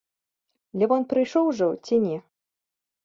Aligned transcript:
Лявон 0.83 1.03
прыйшоў 1.13 1.43
ужо, 1.53 1.67
ці 1.85 2.01
не? 2.07 2.17